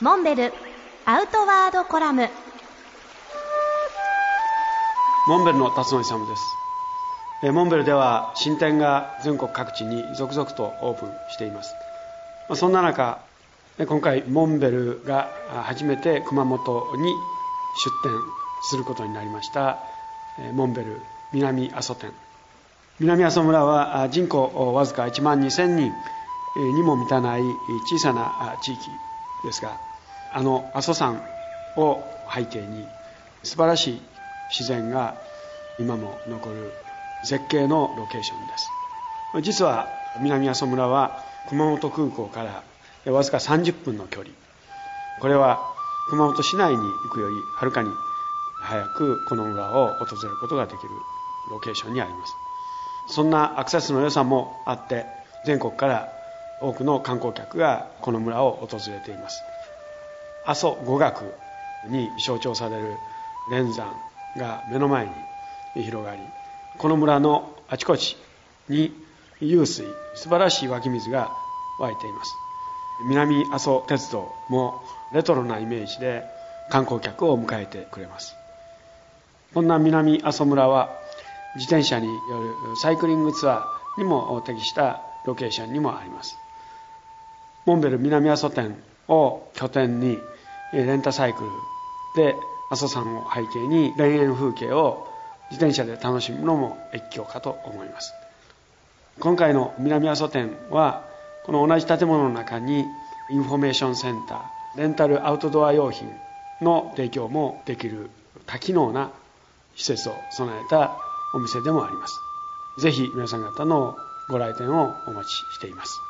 [0.00, 0.52] モンベル
[1.06, 2.28] アウトワードコラム。
[5.26, 6.36] モンベルの辰野勇で
[7.42, 7.50] す。
[7.50, 11.74] モンベルでは新店が全国各地に続々とオープンしています。
[12.54, 13.18] そんな中
[13.88, 15.30] 今回モンベルが
[15.64, 17.12] 初めて熊本に
[18.04, 18.16] 出店
[18.70, 19.80] することになりました
[20.52, 21.00] モンベル
[21.32, 22.12] 南阿蘇店。
[23.00, 25.92] 南阿蘇村は人口わずか1万2000人
[26.76, 27.42] にも満たない
[27.90, 28.78] 小さな地域。
[29.44, 29.78] ですが
[30.32, 31.22] あの阿蘇山
[31.76, 32.86] を背景に
[33.42, 34.02] 素晴らしい
[34.50, 35.16] 自然が
[35.78, 36.72] 今も残る
[37.24, 38.70] 絶景のロケーションです。
[39.42, 39.88] 実は
[40.20, 42.42] 南阿蘇村は熊本空港か
[43.04, 44.34] らわずか30分の距離。
[45.20, 45.60] これは
[46.10, 47.90] 熊本市内に行くよりはるかに
[48.62, 50.88] 早くこの村を訪れることができる
[51.50, 52.34] ロケーションにあります。
[53.14, 55.06] そんなアクセスの良さもあって
[55.46, 56.08] 全国から
[56.60, 59.42] 多くの観光客がこの村を訪れています。
[60.44, 61.32] 阿蘇五岳
[61.88, 62.96] に象徴される
[63.50, 63.92] 連山
[64.36, 65.06] が目の前
[65.74, 66.20] に広がり
[66.78, 68.16] この村のあちこち
[68.68, 68.92] に
[69.40, 71.30] 湧水素晴らしい湧き水が
[71.80, 72.32] 湧いています。
[73.08, 76.24] 南阿蘇鉄道もレトロなイメージで
[76.70, 78.34] 観光客を迎えてくれます。
[79.54, 80.90] こんな南阿蘇村は
[81.54, 82.12] 自転車によ
[82.70, 86.36] るサイクリングツアーにも適したロケーションにもあります。
[87.68, 88.74] モンベル南阿蘇店
[89.08, 90.18] を拠点に
[90.72, 91.50] レンタサイクル
[92.16, 92.34] で
[92.70, 95.06] 阿蘇山を背景に田園風景を
[95.50, 98.14] 自転車で楽しむのも越境かと思います。
[99.20, 101.04] 今回の南阿蘇店は
[101.44, 102.86] この同じ建物の中に
[103.30, 106.10] インフォメーションセンターレンタルアウトドア用品
[106.62, 108.08] の提供もできる
[108.46, 109.10] 多機能な
[109.76, 110.96] 施設を備えた
[111.34, 112.18] お店でもあります。
[112.78, 113.94] ぜひ皆さん方の
[114.30, 116.07] ご来店をお待ちしています。